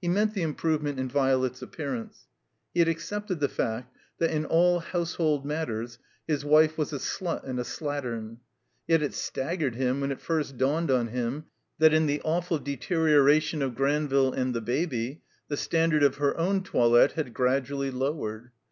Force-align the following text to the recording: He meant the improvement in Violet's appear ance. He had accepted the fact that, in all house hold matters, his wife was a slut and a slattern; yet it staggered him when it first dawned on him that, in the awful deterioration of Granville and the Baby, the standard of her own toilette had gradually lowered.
He 0.00 0.06
meant 0.06 0.34
the 0.34 0.42
improvement 0.42 1.00
in 1.00 1.08
Violet's 1.08 1.62
appear 1.62 1.92
ance. 1.92 2.28
He 2.72 2.78
had 2.78 2.88
accepted 2.88 3.40
the 3.40 3.48
fact 3.48 3.92
that, 4.18 4.30
in 4.30 4.44
all 4.44 4.78
house 4.78 5.14
hold 5.16 5.44
matters, 5.44 5.98
his 6.28 6.44
wife 6.44 6.78
was 6.78 6.92
a 6.92 7.00
slut 7.00 7.42
and 7.42 7.58
a 7.58 7.64
slattern; 7.64 8.36
yet 8.86 9.02
it 9.02 9.14
staggered 9.14 9.74
him 9.74 10.00
when 10.00 10.12
it 10.12 10.20
first 10.20 10.58
dawned 10.58 10.92
on 10.92 11.08
him 11.08 11.46
that, 11.80 11.92
in 11.92 12.06
the 12.06 12.22
awful 12.24 12.60
deterioration 12.60 13.60
of 13.60 13.74
Granville 13.74 14.32
and 14.32 14.54
the 14.54 14.60
Baby, 14.60 15.22
the 15.48 15.56
standard 15.56 16.04
of 16.04 16.18
her 16.18 16.36
own 16.38 16.62
toilette 16.62 17.14
had 17.14 17.34
gradually 17.34 17.90
lowered. 17.90 18.52